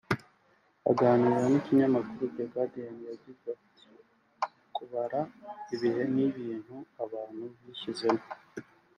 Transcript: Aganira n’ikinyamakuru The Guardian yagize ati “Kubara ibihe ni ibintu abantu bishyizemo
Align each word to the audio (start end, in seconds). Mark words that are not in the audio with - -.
Aganira 0.91 1.43
n’ikinyamakuru 1.51 2.23
The 2.37 2.43
Guardian 2.51 2.97
yagize 3.09 3.43
ati 3.55 3.85
“Kubara 4.75 5.19
ibihe 5.73 6.03
ni 6.13 6.25
ibintu 6.29 6.75
abantu 7.03 7.43
bishyizemo 7.63 8.23